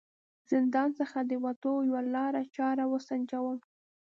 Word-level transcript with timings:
زندان 0.51 0.89
څخه 0.99 1.17
د 1.29 1.31
وتلو 1.43 1.85
یوه 1.89 2.01
لاره 2.15 2.41
چاره 2.55 2.83
و 2.87 2.93
سنجوم. 3.07 3.57